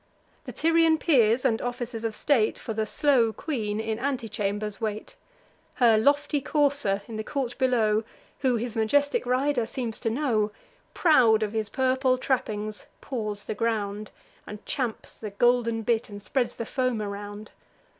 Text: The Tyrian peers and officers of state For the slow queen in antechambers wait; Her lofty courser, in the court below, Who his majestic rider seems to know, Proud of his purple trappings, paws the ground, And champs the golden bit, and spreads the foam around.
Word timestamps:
The 0.45 0.51
Tyrian 0.51 0.97
peers 0.97 1.45
and 1.45 1.61
officers 1.61 2.03
of 2.03 2.15
state 2.15 2.57
For 2.57 2.73
the 2.73 2.87
slow 2.87 3.31
queen 3.31 3.79
in 3.79 3.99
antechambers 3.99 4.81
wait; 4.81 5.15
Her 5.75 5.95
lofty 5.95 6.41
courser, 6.41 7.03
in 7.07 7.17
the 7.17 7.23
court 7.23 7.55
below, 7.59 8.03
Who 8.39 8.55
his 8.55 8.75
majestic 8.75 9.27
rider 9.27 9.67
seems 9.67 9.99
to 9.99 10.09
know, 10.09 10.49
Proud 10.95 11.43
of 11.43 11.53
his 11.53 11.69
purple 11.69 12.17
trappings, 12.17 12.87
paws 12.99 13.45
the 13.45 13.53
ground, 13.53 14.09
And 14.47 14.65
champs 14.65 15.17
the 15.17 15.29
golden 15.29 15.83
bit, 15.83 16.09
and 16.09 16.23
spreads 16.23 16.57
the 16.57 16.65
foam 16.65 16.99
around. 16.99 17.51